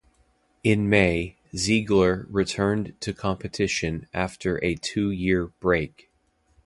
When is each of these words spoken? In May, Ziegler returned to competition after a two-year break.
In 0.63 0.89
May, 0.89 1.37
Ziegler 1.55 2.25
returned 2.31 2.99
to 3.01 3.13
competition 3.13 4.07
after 4.15 4.57
a 4.65 4.73
two-year 4.73 5.49
break. 5.59 6.09